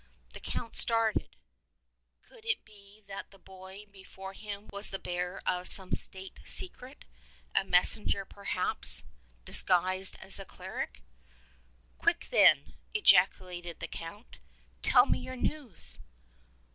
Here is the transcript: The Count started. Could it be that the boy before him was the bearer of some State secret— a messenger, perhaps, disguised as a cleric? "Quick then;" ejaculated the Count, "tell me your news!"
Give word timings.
The 0.33 0.39
Count 0.39 0.75
started. 0.75 1.35
Could 2.23 2.43
it 2.43 2.65
be 2.65 3.03
that 3.07 3.29
the 3.29 3.37
boy 3.37 3.85
before 3.91 4.33
him 4.33 4.67
was 4.71 4.89
the 4.89 4.97
bearer 4.97 5.43
of 5.45 5.67
some 5.67 5.93
State 5.93 6.39
secret— 6.43 7.05
a 7.55 7.63
messenger, 7.63 8.25
perhaps, 8.25 9.03
disguised 9.45 10.17
as 10.19 10.39
a 10.39 10.43
cleric? 10.45 11.03
"Quick 11.99 12.29
then;" 12.31 12.73
ejaculated 12.95 13.79
the 13.79 13.87
Count, 13.87 14.37
"tell 14.81 15.05
me 15.05 15.19
your 15.19 15.35
news!" 15.37 15.99